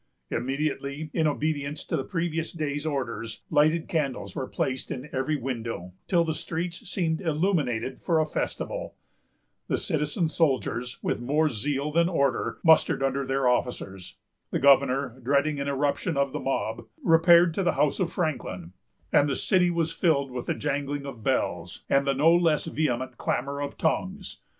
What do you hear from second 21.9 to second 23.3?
and the no less vehement